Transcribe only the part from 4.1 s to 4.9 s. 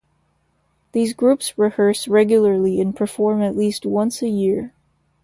a year.